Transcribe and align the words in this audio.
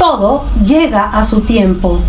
Todo 0.00 0.46
llega 0.64 1.10
a 1.10 1.24
su 1.24 1.42
tiempo. 1.42 2.00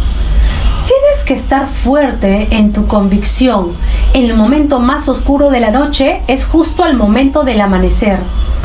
Tienes 0.87 1.25
que 1.25 1.33
estar 1.33 1.67
fuerte 1.67 2.47
en 2.51 2.71
tu 2.71 2.87
convicción. 2.87 3.73
El 4.13 4.33
momento 4.33 4.79
más 4.79 5.09
oscuro 5.09 5.49
de 5.49 5.59
la 5.59 5.71
noche 5.71 6.21
es 6.27 6.45
justo 6.45 6.85
al 6.85 6.95
momento 6.95 7.43
del 7.43 7.59
amanecer. 7.59 8.17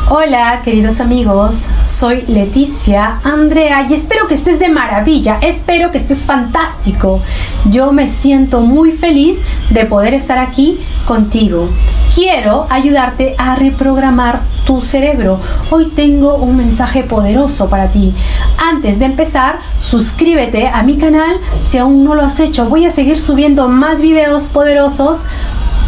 Hola 0.09 0.61
queridos 0.63 1.01
amigos, 1.01 1.67
soy 1.87 2.23
Leticia 2.29 3.19
Andrea 3.25 3.85
y 3.91 3.95
espero 3.95 4.29
que 4.29 4.35
estés 4.35 4.61
de 4.61 4.69
maravilla, 4.69 5.39
espero 5.43 5.91
que 5.91 5.99
estés 5.99 6.23
fantástico. 6.23 7.21
Yo 7.69 7.91
me 7.91 8.07
siento 8.07 8.61
muy 8.61 8.93
feliz 8.93 9.43
de 9.71 9.87
poder 9.87 10.15
estar 10.15 10.39
aquí 10.39 10.79
contigo. 11.05 11.69
Quiero 12.15 12.69
ayudarte 12.71 13.35
a 13.39 13.57
reprogramar 13.57 14.43
tu 14.67 14.83
cerebro. 14.83 15.41
Hoy 15.71 15.87
tengo 15.87 16.35
un 16.35 16.57
mensaje 16.57 17.05
poderoso 17.05 17.71
para 17.71 17.89
ti. 17.89 18.13
Antes 18.59 18.99
de 18.99 19.07
empezar, 19.07 19.61
suscríbete 19.79 20.69
a 20.69 20.83
mi 20.83 20.99
canal 20.99 21.39
si 21.63 21.79
aún 21.79 22.05
no 22.05 22.15
lo 22.15 22.23
has 22.23 22.39
hecho. 22.41 22.67
Voy 22.67 22.85
a 22.85 22.91
seguir 22.91 23.19
subiendo 23.19 23.69
más 23.69 24.03
videos 24.03 24.49
poderosos 24.49 25.25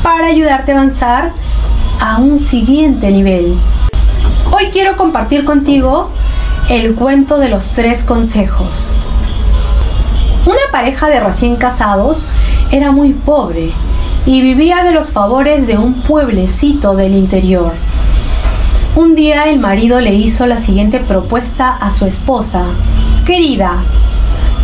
para 0.02 0.28
ayudarte 0.28 0.72
a 0.72 0.76
avanzar 0.76 1.32
a 2.00 2.18
un 2.18 2.38
siguiente 2.38 3.10
nivel. 3.10 3.56
Hoy 4.52 4.66
quiero 4.72 4.96
compartir 4.96 5.44
contigo 5.44 6.10
el 6.70 6.94
cuento 6.94 7.38
de 7.38 7.48
los 7.48 7.72
tres 7.72 8.04
consejos. 8.04 8.92
Una 10.46 10.70
pareja 10.70 11.08
de 11.08 11.20
recién 11.20 11.56
casados 11.56 12.28
era 12.70 12.92
muy 12.92 13.12
pobre 13.12 13.72
y 14.24 14.40
vivía 14.40 14.84
de 14.84 14.92
los 14.92 15.10
favores 15.10 15.66
de 15.66 15.76
un 15.76 15.94
pueblecito 15.94 16.94
del 16.94 17.14
interior. 17.14 17.72
Un 18.98 19.14
día 19.14 19.44
el 19.44 19.60
marido 19.60 20.00
le 20.00 20.12
hizo 20.14 20.44
la 20.48 20.58
siguiente 20.58 20.98
propuesta 20.98 21.68
a 21.70 21.88
su 21.92 22.04
esposa. 22.04 22.64
Querida, 23.24 23.74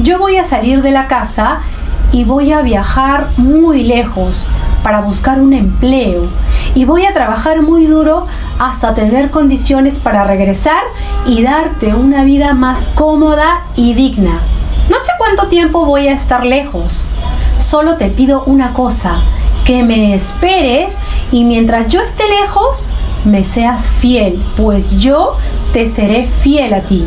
yo 0.03 0.19
voy 0.19 0.39
a 0.39 0.43
salir 0.43 0.83
de 0.83 0.91
la 0.91 1.07
casa 1.07 1.61
y 2.11 2.25
voy 2.25 2.51
a 2.51 2.61
viajar 2.61 3.29
muy 3.37 3.85
lejos 3.85 4.49
para 4.83 5.03
buscar 5.03 5.41
un 5.41 5.53
empleo 5.53 6.27
y 6.75 6.85
voy 6.85 7.07
a 7.07 7.13
trabajar 7.13 7.63
muy 7.63 7.87
duro 7.87 8.27
hasta 8.59 8.93
tener 8.93 9.31
condiciones 9.31 10.01
para 10.01 10.25
regresar 10.25 10.83
y 11.27 11.45
darte 11.45 11.95
una 11.95 12.25
vida 12.25 12.55
más 12.55 12.91
cómoda 12.93 13.61
y 13.77 13.95
digna. 13.95 14.41
No 14.91 14.97
sé 14.97 15.13
cuánto 15.17 15.47
tiempo 15.47 15.85
voy 15.85 16.09
a 16.09 16.13
estar 16.13 16.45
lejos. 16.45 17.07
Solo 17.59 17.99
te 17.99 18.09
pido 18.09 18.43
una 18.47 18.73
cosa, 18.73 19.21
que 19.65 19.85
me 19.85 20.13
esperes 20.13 21.01
y 21.31 21.45
mientras 21.45 21.89
yo 21.89 22.01
esté 22.01 22.25
lejos, 22.43 22.91
me 23.25 23.45
seas 23.45 23.91
fiel, 23.91 24.43
pues 24.57 24.99
yo 24.99 25.37
te 25.73 25.87
seré 25.87 26.27
fiel 26.27 26.75
a 26.75 26.81
ti. 26.81 27.07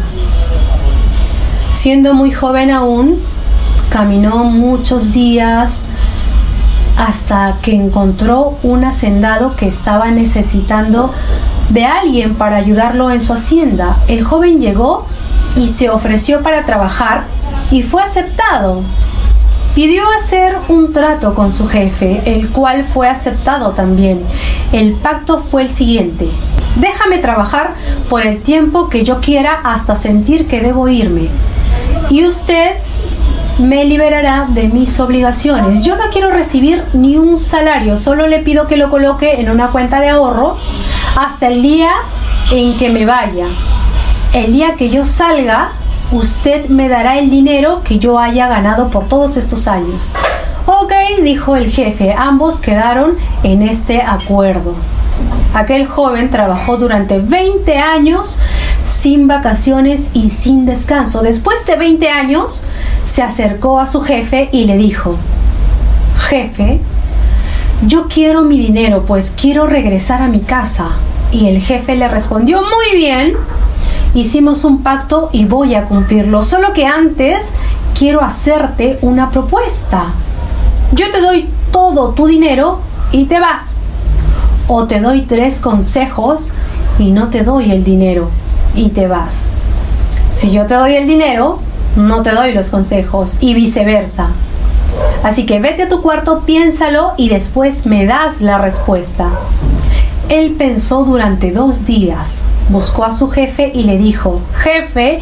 Siendo 1.72 2.14
muy 2.14 2.32
joven 2.32 2.72
aún, 2.72 3.22
caminó 3.90 4.45
muchos 4.45 5.14
días, 5.14 5.86
hasta 6.98 7.58
que 7.62 7.76
encontró 7.76 8.58
un 8.64 8.84
hacendado 8.84 9.56
que 9.56 9.68
estaba 9.68 10.10
necesitando 10.10 11.14
de 11.70 11.86
alguien 11.86 12.36
para 12.36 12.58
ayudarlo 12.58 13.12
en 13.12 13.22
su 13.22 13.34
hacienda. 13.34 13.98
El 14.08 14.23
joven 14.23 14.60
llegó 14.60 15.06
y 15.56 15.68
se 15.68 15.90
ofreció 15.90 16.42
para 16.42 16.66
trabajar 16.66 17.26
y 17.70 17.84
fue 17.84 18.02
aceptado. 18.02 18.82
Pidió 19.78 20.02
hacer 20.20 20.58
un 20.70 20.92
trato 20.92 21.36
con 21.36 21.52
su 21.52 21.67
jefe, 21.67 22.23
el 22.25 22.50
cual 22.50 22.83
fue 22.83 23.08
aceptado 23.08 23.73
también. 23.73 24.23
El 24.72 24.94
pacto 24.94 25.38
fue 25.38 25.61
el 25.61 25.70
siguiente. 25.70 26.28
Déjame 26.78 27.20
trabajar 27.20 27.75
por 28.09 28.25
el 28.25 28.42
tiempo 28.42 28.89
que 28.89 29.03
yo 29.03 29.22
quiera 29.22 29.61
hasta 29.64 29.95
sentir 29.95 30.48
que 30.48 30.61
debo 30.61 30.88
irme. 30.88 31.30
Y 32.09 32.25
usted 32.25 32.78
me 33.59 33.86
liberará 33.86 34.48
de 34.50 34.67
mis 34.67 35.00
obligaciones. 35.00 35.86
Yo 35.86 35.95
no 35.95 36.05
quiero 36.11 36.31
recibir 36.31 36.83
ni 36.94 37.17
un 37.17 37.38
salario, 37.38 37.98
solo 37.98 38.25
le 38.25 38.39
pido 38.39 38.66
que 38.66 38.77
lo 38.77 38.89
coloque 38.89 39.39
en 39.39 39.52
una 39.52 39.67
cuenta 39.67 39.99
de 39.99 40.09
ahorro 40.09 40.58
hasta 41.15 41.49
el 41.49 41.61
día 41.61 41.92
en 42.52 42.77
que 42.77 42.89
me 42.89 43.05
vaya. 43.05 43.45
El 44.33 44.54
día 44.54 44.73
que 44.73 44.89
yo 44.89 45.05
salga, 45.05 45.73
usted 46.12 46.68
me 46.70 46.90
dará 46.90 47.18
el 47.18 47.30
dinero 47.30 47.82
que 47.84 48.00
yo 48.00 48.20
haya 48.20 48.48
ganado 48.48 48.90
por 48.90 49.08
todos 49.08 49.38
estos 49.38 49.68
años. 49.68 50.14
Ok, 50.66 50.92
dijo 51.23 51.56
el 51.56 51.70
jefe, 51.70 52.14
ambos 52.14 52.60
quedaron 52.60 53.16
en 53.44 53.62
este 53.62 54.02
acuerdo. 54.02 54.76
Aquel 55.54 55.88
joven 55.88 56.30
trabajó 56.30 56.78
durante 56.78 57.20
20 57.20 57.78
años 57.78 58.40
sin 58.84 59.28
vacaciones 59.28 60.10
y 60.14 60.30
sin 60.30 60.66
descanso. 60.66 61.22
Después 61.22 61.66
de 61.66 61.78
20 61.78 62.10
años, 62.10 62.64
se 63.06 63.24
acercó 63.24 63.80
a 63.80 63.88
su 63.88 64.02
jefe 64.02 64.50
y 64.52 64.66
le 64.66 64.78
dijo, 64.78 65.16
jefe, 66.30 66.80
yo 67.86 68.08
quiero 68.08 68.44
mi 68.44 68.58
dinero, 68.58 69.04
pues 69.08 69.34
quiero 69.36 69.68
regresar 69.68 70.22
a 70.22 70.28
mi 70.28 70.42
casa. 70.42 70.89
Y 71.32 71.48
el 71.48 71.62
jefe 71.62 71.95
le 71.95 72.08
respondió, 72.08 72.62
muy 72.62 72.98
bien, 72.98 73.34
hicimos 74.20 74.64
un 74.64 74.82
pacto 74.82 75.30
y 75.32 75.45
voy 75.45 75.76
a 75.76 75.86
cumplirlo, 75.86 76.42
solo 76.42 76.73
que 76.73 76.88
antes 76.88 77.54
quiero 77.98 78.22
hacerte 78.22 78.98
una 79.04 79.30
propuesta. 79.30 80.05
Yo 80.92 81.11
te 81.11 81.22
doy 81.22 81.48
todo 81.72 82.10
tu 82.10 82.26
dinero 82.26 82.80
y 83.11 83.26
te 83.26 83.39
vas. 83.39 83.83
O 84.67 84.86
te 84.86 85.00
doy 85.00 85.22
tres 85.22 85.60
consejos 85.60 86.52
y 86.98 87.11
no 87.11 87.30
te 87.30 87.44
doy 87.44 87.72
el 87.72 87.83
dinero 87.83 88.32
y 88.76 88.89
te 88.89 89.08
vas. 89.08 89.45
Si 90.32 90.52
yo 90.52 90.66
te 90.66 90.73
doy 90.73 90.95
el 90.95 91.06
dinero, 91.06 91.60
no 91.95 92.23
te 92.23 92.32
doy 92.32 92.54
los 92.54 92.70
consejos 92.70 93.38
y 93.39 93.54
viceversa. 93.54 94.30
Así 95.23 95.45
que 95.45 95.60
vete 95.60 95.83
a 95.83 95.89
tu 95.89 96.02
cuarto, 96.02 96.42
piénsalo 96.42 97.14
y 97.17 97.30
después 97.30 97.86
me 97.86 98.08
das 98.08 98.42
la 98.42 98.58
respuesta. 98.58 99.30
Él 100.30 100.55
pensó 100.58 101.05
durante 101.05 101.52
dos 101.52 101.86
días, 101.86 102.43
buscó 102.70 103.05
a 103.05 103.11
su 103.11 103.30
jefe 103.30 103.71
y 103.73 103.83
le 103.83 103.98
dijo, 103.98 104.42
jefe, 104.55 105.21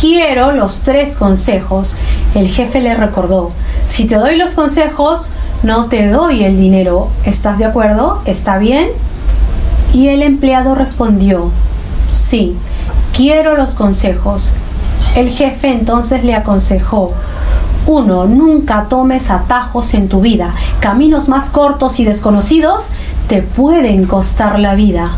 quiero 0.00 0.52
los 0.52 0.80
tres 0.82 1.16
consejos. 1.16 1.96
El 2.34 2.48
jefe 2.48 2.80
le 2.80 2.94
recordó, 2.94 3.52
si 3.86 4.06
te 4.06 4.16
doy 4.16 4.36
los 4.36 4.54
consejos, 4.54 5.30
no 5.62 5.86
te 5.86 6.08
doy 6.08 6.44
el 6.44 6.56
dinero. 6.56 7.08
¿Estás 7.24 7.58
de 7.58 7.66
acuerdo? 7.66 8.22
¿Está 8.24 8.56
bien? 8.56 8.88
Y 9.92 10.08
el 10.08 10.22
empleado 10.22 10.74
respondió, 10.74 11.50
sí 12.08 12.56
quiero 13.16 13.56
los 13.56 13.74
consejos. 13.74 14.52
El 15.16 15.30
jefe 15.30 15.68
entonces 15.68 16.22
le 16.22 16.34
aconsejó, 16.34 17.12
uno, 17.86 18.26
nunca 18.26 18.86
tomes 18.90 19.30
atajos 19.30 19.94
en 19.94 20.08
tu 20.08 20.20
vida. 20.20 20.54
Caminos 20.80 21.28
más 21.28 21.48
cortos 21.48 21.98
y 21.98 22.04
desconocidos 22.04 22.90
te 23.28 23.42
pueden 23.42 24.06
costar 24.06 24.58
la 24.58 24.74
vida. 24.74 25.10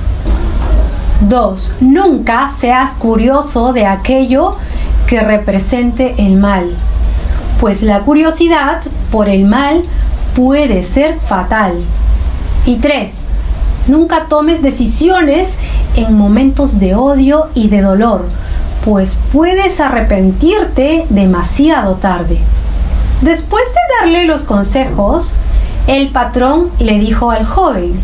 2. 1.28 1.74
Nunca 1.80 2.48
seas 2.48 2.94
curioso 2.94 3.72
de 3.72 3.86
aquello 3.86 4.56
que 5.06 5.20
represente 5.20 6.14
el 6.19 6.36
mal, 6.36 6.70
pues 7.60 7.82
la 7.82 8.00
curiosidad 8.00 8.82
por 9.10 9.28
el 9.28 9.44
mal 9.44 9.84
puede 10.34 10.82
ser 10.82 11.19
fatal. 11.19 11.74
Y 12.64 12.76
3. 12.76 13.24
Nunca 13.88 14.26
tomes 14.28 14.62
decisiones 14.62 15.58
en 15.96 16.16
momentos 16.16 16.78
de 16.78 16.94
odio 16.94 17.48
y 17.54 17.69
de 17.69 17.80
dolor, 17.80 18.26
pues 18.84 19.19
puedes 19.32 19.80
arrepentirte 19.80 21.06
demasiado 21.08 21.94
tarde. 21.96 22.38
Después 23.22 23.64
de 23.64 24.06
darle 24.06 24.26
los 24.26 24.44
consejos, 24.44 25.34
el 25.88 26.10
patrón 26.10 26.69
le 26.78 26.99
dijo 26.99 27.31
al 27.31 27.47
joven, 27.47 27.94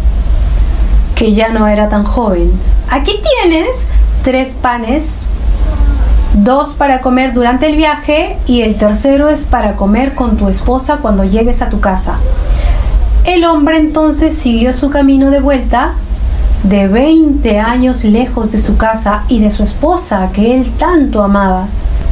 que 1.15 1.35
ya 1.35 1.51
no 1.51 1.69
era 1.69 1.91
tan 1.91 2.03
joven, 2.03 2.51
aquí 2.91 3.13
tienes 3.43 3.87
tres 4.23 4.55
panes, 4.55 5.21
dos 6.33 6.73
para 6.73 7.03
comer 7.03 7.35
durante 7.35 7.67
el 7.67 7.77
viaje 7.77 8.39
y 8.47 8.63
el 8.63 8.75
tercero 8.77 9.29
es 9.29 9.45
para 9.45 9.77
comer 9.77 10.15
con 10.15 10.39
tu 10.39 10.49
esposa 10.49 10.97
cuando 11.03 11.25
llegues 11.25 11.61
a 11.61 11.69
tu 11.69 11.81
casa. 11.81 12.17
El 13.27 13.45
hombre 13.45 13.77
entonces 13.77 14.35
siguió 14.35 14.73
su 14.73 14.89
camino 14.89 15.31
de 15.31 15.41
vuelta 15.41 15.93
de 16.63 16.89
20 16.89 17.61
años 17.61 18.03
lejos 18.05 18.51
de 18.51 18.59
su 18.59 18.79
casa 18.79 19.25
y 19.29 19.41
de 19.41 19.51
su 19.51 19.63
esposa 19.63 20.31
que 20.33 20.57
él 20.57 20.71
tanto 20.79 21.23
amaba. 21.23 21.67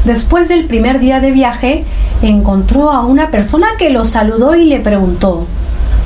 Después 0.04 0.48
del 0.48 0.66
primer 0.66 1.00
día 1.00 1.20
de 1.20 1.30
viaje, 1.30 1.84
encontró 2.20 2.90
a 2.90 3.06
una 3.06 3.30
persona 3.30 3.69
que 3.78 3.88
lo 3.88 4.04
saludó 4.04 4.54
y 4.54 4.66
le 4.66 4.78
preguntó 4.80 5.46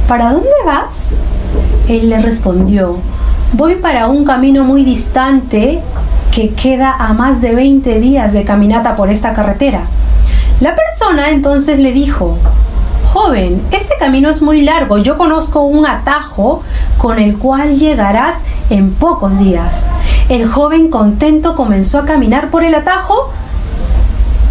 ¿Para 0.08 0.32
dónde 0.32 0.48
vas? 0.64 1.14
Él 1.88 2.10
le 2.10 2.20
respondió 2.20 2.98
Voy 3.52 3.76
para 3.76 4.08
un 4.08 4.24
camino 4.24 4.64
muy 4.64 4.84
distante 4.84 5.80
que 6.32 6.50
queda 6.50 6.94
a 6.96 7.12
más 7.12 7.40
de 7.40 7.54
20 7.54 8.00
días 8.00 8.32
de 8.32 8.44
caminata 8.44 8.94
por 8.94 9.08
esta 9.08 9.32
carretera. 9.32 9.82
La 10.60 10.74
persona 10.74 11.30
entonces 11.30 11.78
le 11.78 11.92
dijo 11.92 12.38
Joven, 13.12 13.62
este 13.70 13.94
camino 13.98 14.28
es 14.28 14.42
muy 14.42 14.62
largo. 14.62 14.98
Yo 14.98 15.16
conozco 15.16 15.62
un 15.62 15.86
atajo 15.86 16.62
con 16.98 17.18
el 17.18 17.38
cual 17.38 17.78
llegarás 17.78 18.42
en 18.68 18.92
pocos 18.92 19.38
días. 19.38 19.88
El 20.28 20.48
joven 20.48 20.90
contento 20.90 21.56
comenzó 21.56 21.98
a 21.98 22.04
caminar 22.04 22.50
por 22.50 22.62
el 22.62 22.74
atajo 22.74 23.30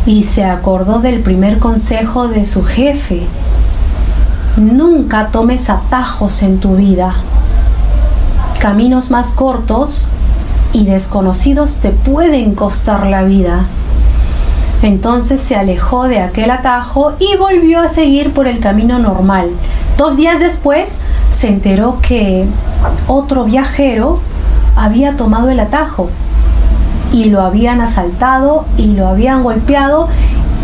y 0.05 0.23
se 0.23 0.45
acordó 0.45 0.99
del 0.99 1.19
primer 1.19 1.59
consejo 1.59 2.27
de 2.27 2.45
su 2.45 2.63
jefe. 2.63 3.21
Nunca 4.57 5.27
tomes 5.33 5.69
atajos 5.69 6.41
en 6.41 6.59
tu 6.59 6.77
vida. 6.77 7.13
Caminos 8.61 9.11
más 9.11 9.33
cortos 9.33 10.07
y 10.71 10.85
desconocidos 10.85 11.75
te 11.77 11.89
pueden 11.89 12.55
costar 12.55 13.05
la 13.07 13.23
vida. 13.23 13.65
Entonces 14.81 15.41
se 15.41 15.57
alejó 15.57 16.05
de 16.05 16.21
aquel 16.21 16.51
atajo 16.51 17.15
y 17.19 17.35
volvió 17.35 17.81
a 17.81 17.89
seguir 17.89 18.31
por 18.31 18.47
el 18.47 18.61
camino 18.61 18.97
normal. 18.97 19.49
Dos 19.97 20.15
días 20.15 20.39
después 20.39 21.01
se 21.31 21.49
enteró 21.49 21.99
que 22.01 22.45
otro 23.07 23.43
viajero 23.43 24.21
había 24.77 25.17
tomado 25.17 25.49
el 25.49 25.59
atajo 25.59 26.09
y 27.11 27.25
lo 27.25 27.41
habían 27.41 27.81
asaltado 27.81 28.63
y 28.77 28.93
lo 28.93 29.07
habían 29.07 29.43
golpeado 29.43 30.07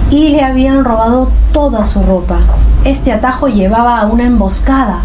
y 0.10 0.30
le 0.30 0.44
habían 0.44 0.86
robado 0.86 1.30
toda 1.52 1.84
su 1.84 2.02
ropa. 2.04 2.40
Este 2.84 3.12
atajo 3.12 3.48
llevaba 3.48 4.00
a 4.00 4.08
una 4.08 4.24
emboscada. 4.24 5.02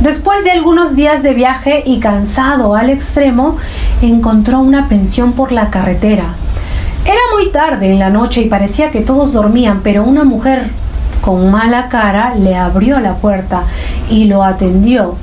Después 0.00 0.44
de 0.44 0.52
algunos 0.52 0.94
días 0.94 1.24
de 1.24 1.34
viaje 1.34 1.82
y 1.84 1.98
cansado 1.98 2.76
al 2.76 2.88
extremo, 2.88 3.56
encontró 4.00 4.60
una 4.60 4.88
pensión 4.88 5.32
por 5.32 5.50
la 5.50 5.70
carretera. 5.70 6.26
Era 7.04 7.20
muy 7.34 7.50
tarde 7.50 7.90
en 7.90 7.98
la 7.98 8.10
noche 8.10 8.42
y 8.42 8.48
parecía 8.48 8.92
que 8.92 9.00
todos 9.00 9.32
dormían, 9.32 9.80
pero 9.82 10.04
una 10.04 10.22
mujer 10.22 10.70
con 11.20 11.50
mala 11.50 11.88
cara 11.88 12.34
le 12.36 12.54
abrió 12.54 13.00
la 13.00 13.14
puerta 13.14 13.62
y 14.08 14.26
lo 14.26 14.44
atendió. 14.44 15.16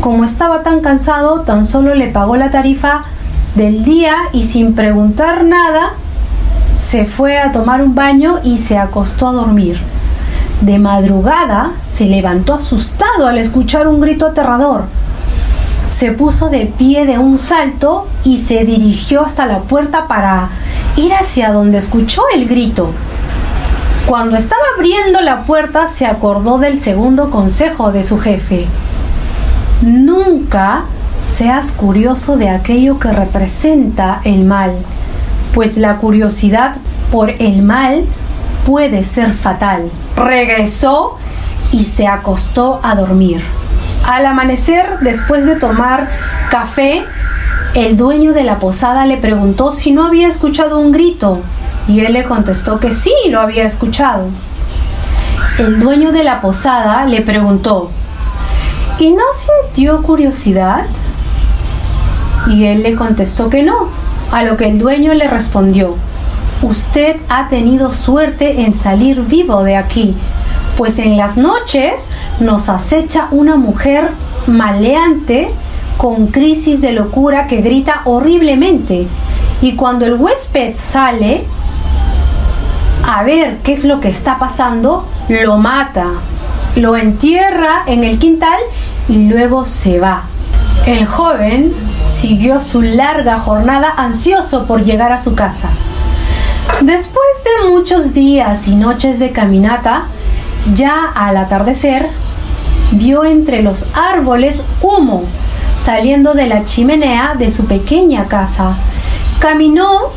Como 0.00 0.24
estaba 0.24 0.62
tan 0.62 0.80
cansado, 0.80 1.42
tan 1.42 1.64
solo 1.64 1.94
le 1.94 2.08
pagó 2.08 2.36
la 2.36 2.50
tarifa 2.50 3.04
del 3.54 3.84
día 3.84 4.16
y 4.32 4.44
sin 4.44 4.74
preguntar 4.74 5.44
nada, 5.44 5.90
se 6.78 7.04
fue 7.04 7.38
a 7.38 7.52
tomar 7.52 7.80
un 7.80 7.94
baño 7.94 8.40
y 8.42 8.58
se 8.58 8.76
acostó 8.76 9.28
a 9.28 9.32
dormir. 9.32 9.80
De 10.60 10.78
madrugada 10.78 11.72
se 11.84 12.06
levantó 12.06 12.54
asustado 12.54 13.28
al 13.28 13.38
escuchar 13.38 13.86
un 13.86 14.00
grito 14.00 14.26
aterrador. 14.26 14.84
Se 15.88 16.10
puso 16.10 16.50
de 16.50 16.66
pie 16.66 17.06
de 17.06 17.18
un 17.18 17.38
salto 17.38 18.08
y 18.24 18.38
se 18.38 18.64
dirigió 18.64 19.22
hasta 19.24 19.46
la 19.46 19.60
puerta 19.60 20.08
para 20.08 20.48
ir 20.96 21.14
hacia 21.14 21.52
donde 21.52 21.78
escuchó 21.78 22.22
el 22.34 22.48
grito. 22.48 22.90
Cuando 24.06 24.36
estaba 24.36 24.62
abriendo 24.76 25.20
la 25.20 25.44
puerta 25.44 25.86
se 25.86 26.06
acordó 26.06 26.58
del 26.58 26.80
segundo 26.80 27.30
consejo 27.30 27.92
de 27.92 28.02
su 28.02 28.18
jefe. 28.18 28.66
Nunca 29.82 30.84
seas 31.24 31.70
curioso 31.70 32.36
de 32.36 32.48
aquello 32.48 32.98
que 32.98 33.12
representa 33.12 34.20
el 34.24 34.44
mal, 34.44 34.72
pues 35.54 35.76
la 35.76 35.98
curiosidad 35.98 36.76
por 37.12 37.30
el 37.30 37.62
mal 37.62 38.04
puede 38.68 39.02
ser 39.02 39.32
fatal. 39.32 39.90
Regresó 40.14 41.16
y 41.72 41.84
se 41.84 42.06
acostó 42.06 42.80
a 42.82 42.94
dormir. 42.94 43.42
Al 44.06 44.26
amanecer, 44.26 44.98
después 45.00 45.46
de 45.46 45.56
tomar 45.56 46.10
café, 46.50 47.02
el 47.72 47.96
dueño 47.96 48.34
de 48.34 48.44
la 48.44 48.58
posada 48.58 49.06
le 49.06 49.16
preguntó 49.16 49.72
si 49.72 49.92
no 49.92 50.04
había 50.04 50.28
escuchado 50.28 50.78
un 50.80 50.92
grito 50.92 51.40
y 51.88 52.00
él 52.00 52.12
le 52.12 52.24
contestó 52.24 52.78
que 52.78 52.92
sí 52.92 53.14
lo 53.30 53.40
había 53.40 53.64
escuchado. 53.64 54.26
El 55.58 55.80
dueño 55.80 56.12
de 56.12 56.22
la 56.24 56.42
posada 56.42 57.06
le 57.06 57.22
preguntó, 57.22 57.90
¿y 58.98 59.12
no 59.12 59.24
sintió 59.32 60.02
curiosidad? 60.02 60.84
Y 62.48 62.66
él 62.66 62.82
le 62.82 62.94
contestó 62.96 63.48
que 63.48 63.62
no, 63.62 63.88
a 64.30 64.42
lo 64.42 64.58
que 64.58 64.66
el 64.66 64.78
dueño 64.78 65.14
le 65.14 65.26
respondió, 65.26 65.96
usted 66.62 67.16
ha 67.28 67.48
tenido 67.48 67.92
suerte 67.92 68.62
en 68.62 68.72
salir 68.72 69.22
vivo 69.22 69.62
de 69.62 69.76
aquí, 69.76 70.16
pues 70.76 70.98
en 70.98 71.16
las 71.16 71.36
noches 71.36 72.08
nos 72.40 72.68
acecha 72.68 73.28
una 73.30 73.56
mujer 73.56 74.10
maleante 74.46 75.50
con 75.96 76.28
crisis 76.28 76.80
de 76.80 76.92
locura 76.92 77.46
que 77.46 77.60
grita 77.60 78.02
horriblemente. 78.04 79.06
Y 79.60 79.74
cuando 79.74 80.06
el 80.06 80.14
huésped 80.14 80.74
sale 80.74 81.44
a 83.04 83.22
ver 83.24 83.58
qué 83.58 83.72
es 83.72 83.84
lo 83.84 84.00
que 84.00 84.08
está 84.08 84.38
pasando, 84.38 85.06
lo 85.28 85.56
mata, 85.58 86.06
lo 86.76 86.96
entierra 86.96 87.82
en 87.86 88.04
el 88.04 88.18
quintal 88.18 88.58
y 89.08 89.28
luego 89.28 89.64
se 89.64 89.98
va. 89.98 90.22
El 90.86 91.06
joven 91.06 91.74
siguió 92.04 92.60
su 92.60 92.82
larga 92.82 93.40
jornada 93.40 93.92
ansioso 93.96 94.66
por 94.66 94.84
llegar 94.84 95.12
a 95.12 95.22
su 95.22 95.34
casa. 95.34 95.70
Después 96.80 97.26
de 97.44 97.70
muchos 97.70 98.12
días 98.12 98.68
y 98.68 98.76
noches 98.76 99.18
de 99.18 99.32
caminata, 99.32 100.06
ya 100.74 101.12
al 101.14 101.36
atardecer, 101.36 102.08
vio 102.92 103.24
entre 103.24 103.62
los 103.62 103.88
árboles 103.94 104.64
humo 104.80 105.24
saliendo 105.78 106.34
de 106.34 106.48
la 106.48 106.64
chimenea 106.64 107.34
de 107.38 107.50
su 107.50 107.66
pequeña 107.66 108.26
casa. 108.26 108.76
Caminó 109.38 110.10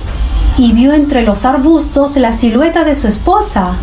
y 0.58 0.74
vio 0.74 0.94
entre 0.94 1.22
los 1.22 1.46
arbustos 1.46 2.18
la 2.18 2.34
silueta 2.34 2.84
de 2.84 2.96
su 2.96 3.08
esposa. 3.08 3.76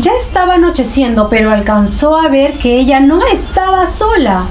Ya 0.00 0.12
estaba 0.12 0.54
anocheciendo, 0.54 1.28
pero 1.28 1.50
alcanzó 1.50 2.18
a 2.18 2.28
ver 2.28 2.58
que 2.58 2.78
ella 2.78 3.00
no 3.00 3.24
estaba 3.26 3.86
sola. 3.86 4.44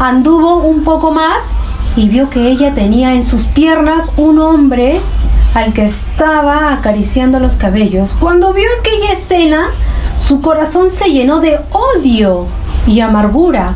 Anduvo 0.00 0.56
un 0.56 0.82
poco 0.82 1.10
más 1.10 1.54
y 1.94 2.08
vio 2.08 2.30
que 2.30 2.48
ella 2.48 2.74
tenía 2.74 3.12
en 3.12 3.22
sus 3.22 3.46
piernas 3.46 4.12
un 4.16 4.38
hombre 4.38 5.00
al 5.54 5.72
que 5.72 5.84
estaba 5.84 6.72
acariciando 6.72 7.38
los 7.38 7.56
cabellos. 7.56 8.14
Cuando 8.18 8.52
vio 8.52 8.68
aquella 8.80 9.12
escena, 9.12 9.70
su 10.16 10.40
corazón 10.40 10.90
se 10.90 11.10
llenó 11.10 11.40
de 11.40 11.58
odio 11.72 12.46
y 12.86 13.00
amargura 13.00 13.74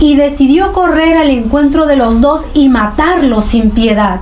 y 0.00 0.16
decidió 0.16 0.72
correr 0.72 1.16
al 1.16 1.30
encuentro 1.30 1.86
de 1.86 1.96
los 1.96 2.20
dos 2.20 2.46
y 2.54 2.68
matarlos 2.68 3.44
sin 3.44 3.70
piedad. 3.70 4.20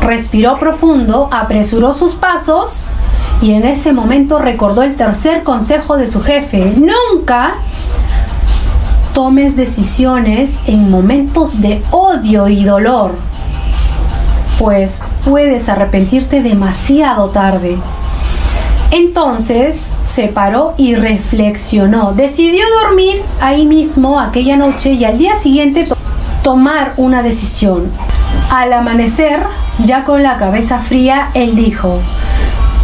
Respiró 0.00 0.58
profundo, 0.58 1.28
apresuró 1.32 1.92
sus 1.92 2.14
pasos 2.14 2.82
y 3.42 3.52
en 3.52 3.64
ese 3.64 3.92
momento 3.92 4.38
recordó 4.38 4.82
el 4.82 4.94
tercer 4.94 5.42
consejo 5.42 5.96
de 5.96 6.08
su 6.08 6.22
jefe. 6.22 6.74
Nunca 6.76 7.54
tomes 9.12 9.56
decisiones 9.56 10.58
en 10.66 10.90
momentos 10.90 11.60
de 11.60 11.82
odio 11.90 12.48
y 12.48 12.64
dolor, 12.64 13.16
pues 14.58 15.02
puedes 15.24 15.68
arrepentirte 15.68 16.42
demasiado 16.42 17.30
tarde. 17.30 17.78
Entonces 18.90 19.88
se 20.02 20.28
paró 20.28 20.74
y 20.76 20.94
reflexionó. 20.94 22.12
Decidió 22.12 22.64
dormir 22.82 23.22
ahí 23.40 23.66
mismo 23.66 24.18
aquella 24.18 24.56
noche 24.56 24.92
y 24.92 25.04
al 25.04 25.18
día 25.18 25.34
siguiente 25.34 25.88
tomar 26.42 26.94
una 26.96 27.22
decisión. 27.22 27.90
Al 28.50 28.72
amanecer, 28.72 29.40
ya 29.84 30.04
con 30.04 30.22
la 30.22 30.38
cabeza 30.38 30.78
fría, 30.78 31.30
él 31.34 31.54
dijo, 31.54 32.00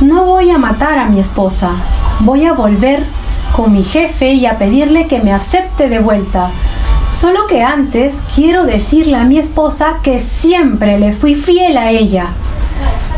no 0.00 0.24
voy 0.24 0.50
a 0.50 0.58
matar 0.58 0.98
a 0.98 1.06
mi 1.06 1.20
esposa, 1.20 1.70
voy 2.20 2.44
a 2.44 2.52
volver 2.52 3.04
con 3.52 3.72
mi 3.72 3.82
jefe 3.82 4.32
y 4.34 4.44
a 4.44 4.58
pedirle 4.58 5.06
que 5.06 5.20
me 5.20 5.32
acepte 5.32 5.88
de 5.88 6.00
vuelta. 6.00 6.50
Solo 7.08 7.46
que 7.46 7.62
antes 7.62 8.22
quiero 8.34 8.64
decirle 8.64 9.16
a 9.16 9.24
mi 9.24 9.38
esposa 9.38 9.98
que 10.02 10.18
siempre 10.18 10.98
le 10.98 11.12
fui 11.12 11.34
fiel 11.34 11.76
a 11.76 11.90
ella 11.90 12.28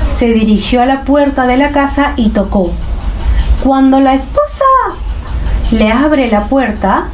se 0.06 0.32
dirigió 0.32 0.82
a 0.82 0.86
la 0.86 1.02
puerta 1.02 1.46
de 1.46 1.56
la 1.56 1.72
casa 1.72 2.12
y 2.16 2.30
tocó. 2.30 2.70
Cuando 3.62 4.00
la 4.00 4.14
esposa 4.14 4.64
le 5.72 5.90
abre 5.90 6.30
la 6.30 6.44
puerta 6.46 7.08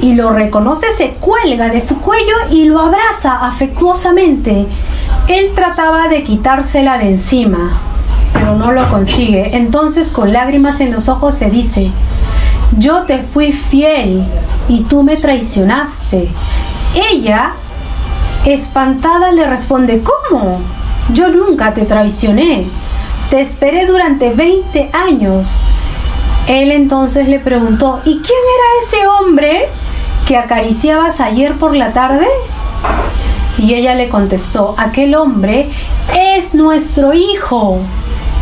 y 0.00 0.14
lo 0.14 0.32
reconoce, 0.32 0.86
se 0.96 1.10
cuelga 1.14 1.68
de 1.68 1.80
su 1.80 1.98
cuello 2.00 2.34
y 2.50 2.64
lo 2.66 2.80
abraza 2.80 3.44
afectuosamente. 3.46 4.66
Él 5.26 5.50
trataba 5.54 6.08
de 6.08 6.22
quitársela 6.22 6.98
de 6.98 7.10
encima, 7.10 7.80
pero 8.32 8.54
no 8.54 8.72
lo 8.72 8.88
consigue. 8.88 9.56
Entonces, 9.56 10.10
con 10.10 10.32
lágrimas 10.32 10.80
en 10.80 10.92
los 10.92 11.08
ojos, 11.08 11.38
le 11.40 11.50
dice, 11.50 11.90
yo 12.76 13.04
te 13.04 13.22
fui 13.22 13.52
fiel 13.52 14.24
y 14.68 14.82
tú 14.82 15.02
me 15.02 15.16
traicionaste. 15.16 16.28
Ella, 16.94 17.52
espantada, 18.44 19.32
le 19.32 19.46
responde, 19.46 20.02
¿cómo? 20.02 20.60
Yo 21.12 21.28
nunca 21.28 21.72
te 21.72 21.84
traicioné. 21.84 22.66
Te 23.30 23.40
esperé 23.40 23.86
durante 23.86 24.30
20 24.30 24.90
años. 24.92 25.58
Él 26.46 26.72
entonces 26.72 27.28
le 27.28 27.40
preguntó, 27.40 28.00
¿y 28.04 28.20
quién 28.20 28.38
era 28.56 28.82
ese 28.82 29.06
hombre 29.06 29.68
que 30.26 30.36
acariciabas 30.36 31.20
ayer 31.20 31.54
por 31.54 31.74
la 31.74 31.92
tarde? 31.92 32.26
Y 33.58 33.74
ella 33.74 33.94
le 33.94 34.08
contestó, 34.08 34.74
aquel 34.78 35.14
hombre 35.14 35.68
es 36.16 36.54
nuestro 36.54 37.12
hijo. 37.12 37.78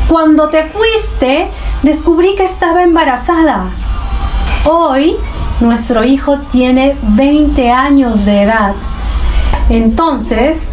Cuando 0.08 0.50
te 0.50 0.64
fuiste, 0.64 1.48
descubrí 1.82 2.36
que 2.36 2.44
estaba 2.44 2.82
embarazada. 2.84 3.70
Hoy, 4.68 5.14
nuestro 5.60 6.02
hijo 6.02 6.38
tiene 6.50 6.96
20 7.02 7.70
años 7.70 8.24
de 8.24 8.42
edad. 8.42 8.74
Entonces, 9.68 10.70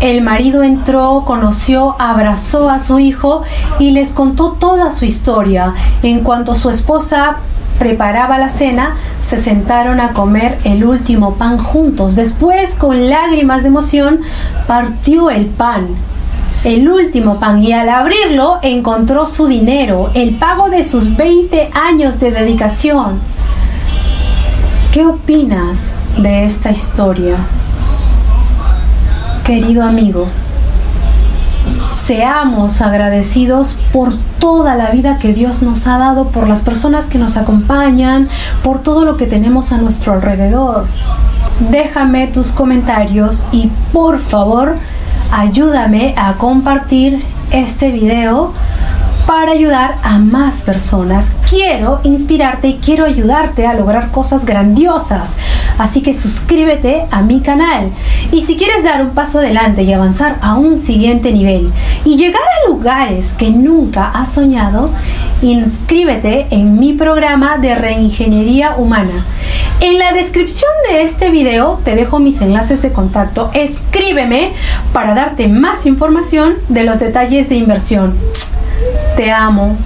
El 0.00 0.20
marido 0.20 0.62
entró, 0.62 1.22
conoció, 1.26 1.96
abrazó 1.98 2.68
a 2.68 2.78
su 2.78 2.98
hijo 2.98 3.42
y 3.78 3.92
les 3.92 4.12
contó 4.12 4.52
toda 4.52 4.90
su 4.90 5.06
historia. 5.06 5.72
En 6.02 6.20
cuanto 6.20 6.54
su 6.54 6.68
esposa 6.68 7.38
preparaba 7.78 8.36
la 8.36 8.50
cena, 8.50 8.96
se 9.20 9.38
sentaron 9.38 10.00
a 10.00 10.12
comer 10.12 10.58
el 10.64 10.84
último 10.84 11.36
pan 11.36 11.56
juntos. 11.56 12.14
Después, 12.14 12.74
con 12.74 13.08
lágrimas 13.08 13.62
de 13.62 13.68
emoción, 13.68 14.20
partió 14.66 15.30
el 15.30 15.46
pan 15.46 15.86
el 16.66 16.88
último 16.88 17.38
pan 17.38 17.62
y 17.62 17.72
al 17.72 17.88
abrirlo 17.88 18.58
encontró 18.60 19.24
su 19.24 19.46
dinero, 19.46 20.10
el 20.14 20.34
pago 20.34 20.68
de 20.68 20.82
sus 20.82 21.16
20 21.16 21.70
años 21.72 22.18
de 22.18 22.32
dedicación. 22.32 23.20
¿Qué 24.92 25.06
opinas 25.06 25.92
de 26.18 26.44
esta 26.44 26.72
historia? 26.72 27.36
Querido 29.44 29.84
amigo, 29.84 30.26
seamos 31.92 32.80
agradecidos 32.80 33.78
por 33.92 34.14
toda 34.40 34.74
la 34.74 34.90
vida 34.90 35.20
que 35.20 35.32
Dios 35.32 35.62
nos 35.62 35.86
ha 35.86 35.98
dado, 35.98 36.30
por 36.30 36.48
las 36.48 36.62
personas 36.62 37.06
que 37.06 37.18
nos 37.18 37.36
acompañan, 37.36 38.28
por 38.64 38.82
todo 38.82 39.04
lo 39.04 39.16
que 39.16 39.26
tenemos 39.26 39.70
a 39.70 39.78
nuestro 39.78 40.14
alrededor. 40.14 40.86
Déjame 41.70 42.26
tus 42.26 42.50
comentarios 42.50 43.44
y 43.52 43.70
por 43.92 44.18
favor 44.18 44.74
ayúdame 45.32 46.14
a 46.16 46.34
compartir 46.34 47.24
este 47.50 47.90
video 47.90 48.52
para 49.26 49.52
ayudar 49.52 49.96
a 50.02 50.18
más 50.18 50.62
personas. 50.62 51.32
Quiero 51.48 52.00
inspirarte 52.04 52.68
y 52.68 52.78
quiero 52.78 53.04
ayudarte 53.04 53.66
a 53.66 53.74
lograr 53.74 54.10
cosas 54.10 54.44
grandiosas. 54.44 55.36
Así 55.78 56.02
que 56.02 56.14
suscríbete 56.14 57.04
a 57.10 57.22
mi 57.22 57.40
canal. 57.40 57.90
Y 58.32 58.42
si 58.42 58.56
quieres 58.56 58.84
dar 58.84 59.02
un 59.02 59.10
paso 59.10 59.38
adelante 59.38 59.82
y 59.82 59.92
avanzar 59.92 60.36
a 60.40 60.54
un 60.54 60.78
siguiente 60.78 61.32
nivel 61.32 61.70
y 62.04 62.16
llegar 62.16 62.42
a 62.42 62.68
lugares 62.68 63.32
que 63.34 63.50
nunca 63.50 64.10
has 64.10 64.32
soñado, 64.32 64.90
inscríbete 65.42 66.46
en 66.50 66.78
mi 66.78 66.92
programa 66.94 67.58
de 67.58 67.74
reingeniería 67.74 68.76
humana. 68.76 69.24
En 69.80 69.98
la 69.98 70.12
descripción 70.12 70.70
de 70.88 71.02
este 71.02 71.30
video 71.30 71.80
te 71.84 71.94
dejo 71.94 72.18
mis 72.18 72.40
enlaces 72.40 72.80
de 72.80 72.92
contacto. 72.92 73.50
Escríbeme 73.52 74.52
para 74.92 75.14
darte 75.14 75.48
más 75.48 75.84
información 75.84 76.54
de 76.68 76.84
los 76.84 76.98
detalles 76.98 77.50
de 77.50 77.56
inversión. 77.56 78.16
Te 79.16 79.30
amo. 79.30 79.76